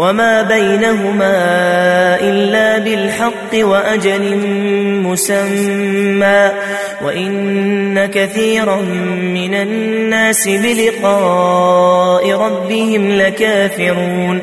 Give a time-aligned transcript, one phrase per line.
[0.00, 1.34] وما بينهما
[2.20, 4.36] إلا بالحق وأجل
[5.04, 6.50] مسمى
[7.04, 8.76] وإن كثيرا
[9.34, 14.42] من الناس بلقاء ربهم لكافرون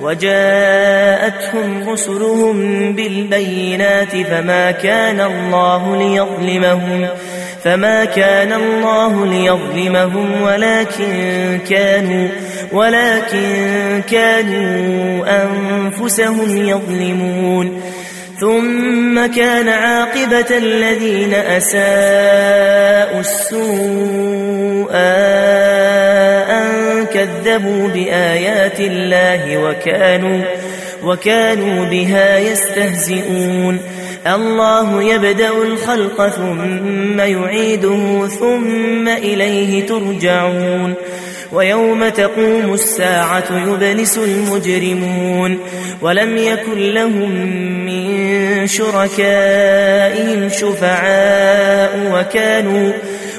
[0.00, 2.56] وجاءتهم رسلهم
[2.92, 7.06] بالبينات فما كان الله ليظلمهم
[7.64, 12.28] فما كان الله ليظلمهم ولكن كانوا
[12.72, 17.82] ولكن كانوا أنفسهم يظلمون.
[18.40, 24.90] ثم كان عاقبة الذين أساءوا السوء.
[27.26, 30.44] كذبوا بآيات الله وكانوا
[31.04, 33.78] وكانوا بها يستهزئون.
[34.26, 40.94] الله يبدأ الخلق ثم يعيده ثم إليه ترجعون.
[41.52, 45.58] ويوم تقوم الساعة يبلس المجرمون.
[46.02, 47.30] ولم يكن لهم
[47.86, 52.92] من شركائهم شفعاء وكانوا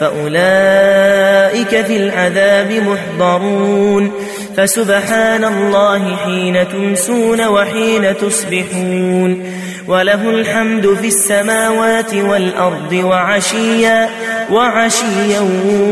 [0.00, 4.12] فأولئك في العذاب محضرون
[4.56, 9.52] فسبحان الله حين تمسون وحين تصبحون
[9.88, 14.08] وله الحمد في السماوات والأرض وعشيا
[14.50, 15.40] وعشيا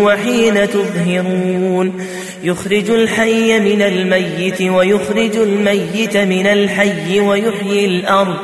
[0.00, 2.06] وحين تظهرون.
[2.42, 8.36] يخرج الحي من الميت ويخرج الميت من الحي ويحيي الأرض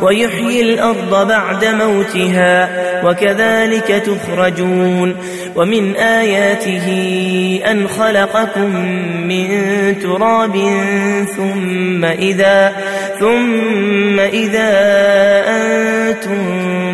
[0.00, 2.68] ويحيي الأرض بعد موتها
[3.04, 5.16] وكذلك تخرجون.
[5.56, 6.86] ومن آياته
[7.70, 8.76] أن خلقكم
[9.28, 9.48] من
[9.98, 10.56] تراب
[11.36, 12.72] ثم إذا
[13.20, 14.70] ثم إذا
[15.46, 16.93] أنتم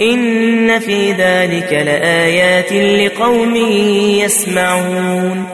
[0.00, 3.56] إن في ذلك لآيات لقوم
[4.24, 5.44] يسمعون.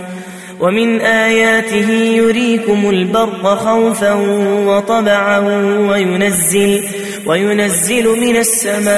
[0.60, 4.12] ومن آياته يريكم البر خوفا
[4.66, 5.38] وطبعا
[5.90, 6.82] وينزل
[7.26, 8.96] وينزل من السماء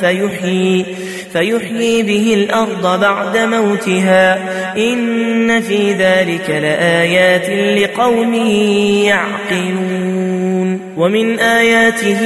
[0.00, 0.84] فيحيي,
[1.32, 4.38] فيحيي به الأرض بعد موتها.
[4.76, 7.48] إن في ذلك لآيات
[7.78, 8.34] لقوم
[9.04, 10.05] يعقلون.
[10.96, 12.20] ومن آياته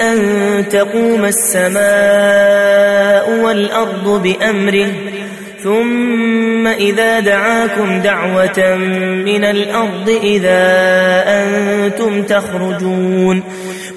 [0.00, 0.18] أن
[0.68, 1.82] تقوم السماء
[3.44, 4.88] والأرض بأمره
[5.62, 8.76] ثم إذا دعاكم دعوة
[9.24, 10.64] من الأرض إذا
[11.26, 13.42] أنتم تخرجون.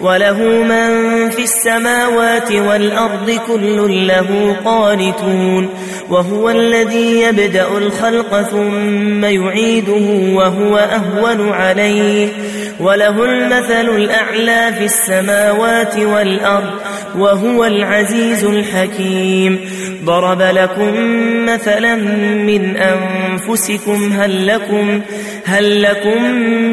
[0.02, 5.70] وله من في السماوات والأرض كل له قانتون.
[6.10, 12.30] وهو الذي يبدأ الخلق ثم يعيده وهو أهون عليه.
[12.80, 16.74] وله المثل الأعلى في السماوات والأرض
[17.18, 19.60] وهو العزيز الحكيم.
[20.06, 20.94] ضرب لكم
[21.46, 21.96] مثلا
[22.46, 25.02] من أنفسكم هل لكم,
[25.46, 26.24] هل لكم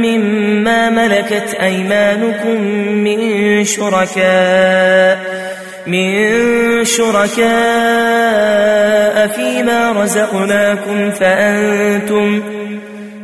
[0.03, 2.63] مما ملكت أيمانكم
[3.05, 5.43] من شركاء
[5.87, 7.43] من شركاء
[9.27, 12.43] فيما رزقناكم فأنتم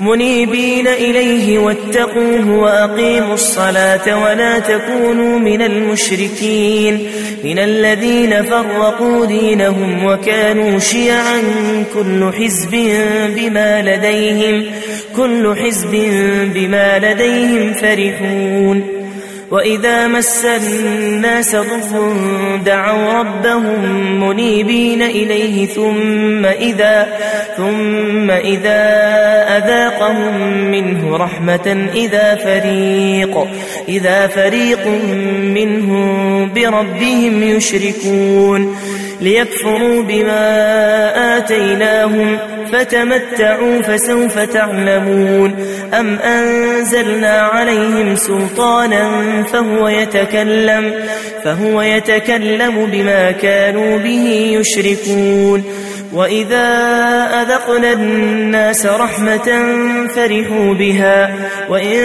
[0.00, 7.06] منيبين إليه واتقوه وأقيموا الصلاة ولا تكونوا من المشركين
[7.44, 11.42] من الذين فرقوا دينهم وكانوا شيعا
[11.94, 12.70] كل حزب
[13.36, 14.64] بما لديهم
[15.16, 15.90] كل حزب
[16.54, 18.97] بما لديهم فرحون
[19.50, 22.16] وإذا مس الناس ضر
[22.64, 23.80] دعوا ربهم
[24.28, 27.06] منيبين إليه ثم إذا
[27.56, 28.80] ثم إذا
[29.58, 30.40] أذاقهم
[30.70, 33.48] منه رحمة إذا فريق
[33.88, 34.86] إذا فريق
[35.42, 38.76] منهم بربهم يشركون
[39.20, 42.38] ليكفروا بما آتيناهم
[42.72, 45.54] فتمتعوا فسوف تعلمون
[45.94, 49.10] أم أنزلنا عليهم سلطانا
[49.52, 50.94] فهو يتكلم
[51.44, 55.64] فهو يتكلم بما كانوا به يشركون
[56.12, 56.66] وإذا
[57.42, 59.66] أذقنا الناس رحمة
[60.14, 61.34] فرحوا بها
[61.68, 62.04] وإن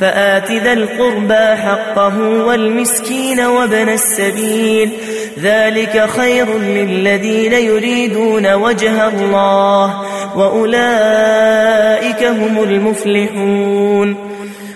[0.00, 4.90] فآت ذا القربى حقه والمسكين وابن السبيل.
[5.42, 10.02] ذلك خير للذين يريدون وجه الله
[10.36, 14.27] وأولئك هم المفلحون.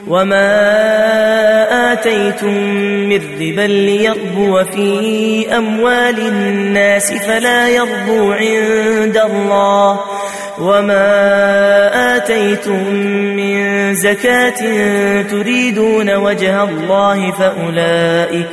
[0.08, 2.54] وما آتيتم
[3.08, 10.00] من ربا ليربو في أموال الناس فلا يربو عند الله
[10.60, 12.94] وما آتيتم
[13.36, 14.60] من زكاة
[15.22, 18.48] تريدون وجه الله فأولئك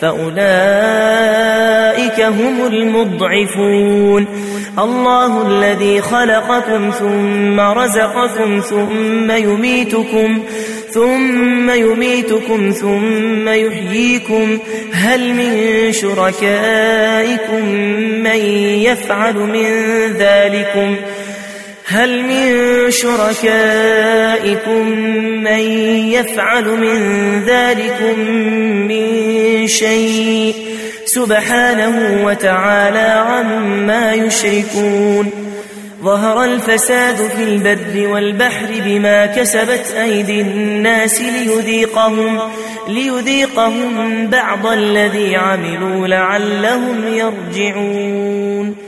[0.00, 1.40] فأولئك
[2.20, 4.26] هم المضعفون
[4.78, 10.77] الله الذي خلقكم ثم رزقكم ثم يميتكم ثم
[11.70, 14.58] يميتكم ثم يحييكم
[14.92, 17.64] هل من شركائكم
[18.22, 18.40] من
[18.82, 19.66] يفعل من
[20.18, 20.96] ذلكم
[21.86, 24.88] هل من شركائكم
[25.44, 25.58] من
[26.12, 26.98] يفعل من
[27.44, 28.20] ذلكم
[28.88, 30.54] من شيء
[31.04, 35.47] سبحانه وتعالى عما يشركون
[36.08, 42.40] ظهر الفساد في البر والبحر بما كسبت أيدي الناس ليذيقهم,
[42.88, 48.87] ليذيقهم بعض الذي عملوا لعلهم يرجعون.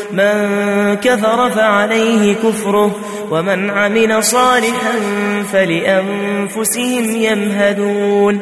[0.13, 2.95] من كفر فعليه كفره
[3.31, 4.93] ومن عمل صالحا
[5.51, 8.41] فلأنفسهم يمهدون.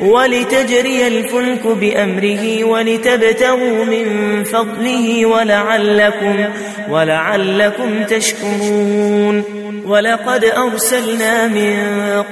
[0.00, 4.04] ولتجري الفلك بأمره ولتبتغوا من
[4.44, 6.36] فضله ولعلكم
[6.90, 9.60] ولعلكم تشكرون.
[9.86, 11.76] ولقد أرسلنا من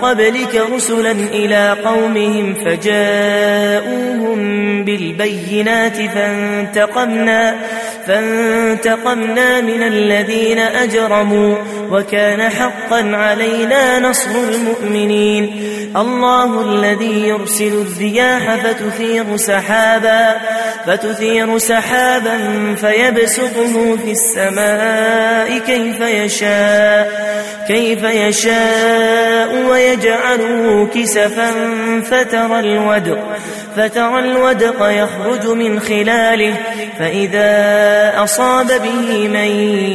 [0.02, 4.38] قبلك رسلا إلى قومهم فجاءوهم
[4.84, 7.56] بالبينات فانتقمنا
[8.06, 11.56] فانتقمنا من الذين أجرموا
[11.90, 15.52] وكان حقا علينا نصر المؤمنين.
[15.96, 20.36] الله الذي يرسل الرياح فتثير سحابا
[20.86, 22.38] فتثير سحابا
[22.74, 27.28] فيبسطه في السماء كيف يشاء
[27.68, 31.50] كيف يشاء ويجعله كسفا
[32.10, 33.18] فترى الودق
[33.76, 36.54] فترى الودق يخرج من خلاله
[36.98, 39.50] فإذا أصاب به من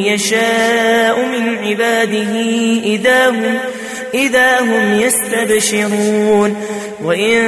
[0.05, 2.33] يشاء من عباده
[2.83, 3.57] إذا هم,
[4.13, 6.55] إذا هم يستبشرون
[7.03, 7.39] وإن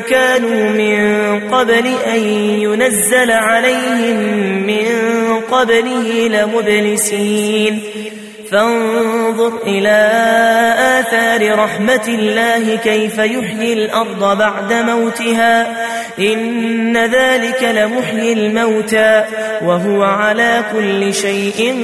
[0.00, 2.20] كانوا من قبل أن
[2.60, 4.16] ينزل عليهم
[4.66, 4.86] من
[5.50, 7.80] قبله لمبلسين.
[8.50, 9.98] فانظر إلى
[11.00, 15.76] آثار رحمة الله كيف يحيي الأرض بعد موتها.
[16.18, 19.24] إن ذلك لمحيي الموتى
[19.64, 21.74] وهو على كل شيء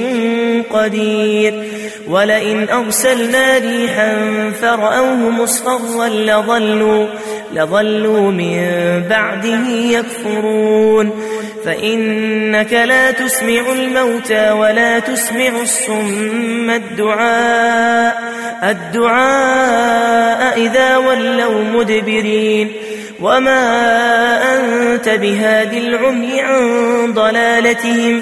[0.69, 1.63] قدير.
[2.07, 4.15] ولئن أرسلنا ريحا
[4.61, 7.07] فرأوه مصفرا لظلوا,
[7.53, 8.61] لظلوا من
[9.09, 11.11] بعده يكفرون
[11.65, 18.23] فإنك لا تسمع الموتى ولا تسمع الصم الدعاء
[18.63, 22.71] الدعاء إذا ولوا مدبرين
[23.21, 23.63] وما
[24.55, 28.21] أنت بهاد العمي عن ضلالتهم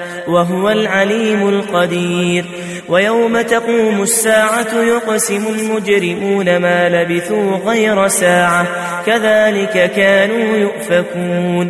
[0.27, 2.45] وهو العليم القدير.
[2.89, 8.67] ويوم تقوم الساعة يقسم المجرمون ما لبثوا غير ساعة.
[9.05, 11.69] كذلك كانوا يؤفكون.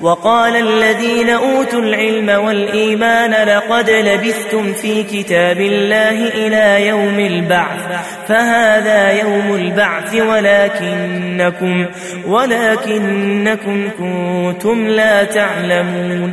[0.00, 7.80] وقال الذين أوتوا العلم والإيمان لقد لبثتم في كتاب الله إلى يوم البعث.
[8.28, 11.86] فهذا يوم البعث ولكنكم
[12.26, 16.32] ولكنكم كنتم لا تعلمون.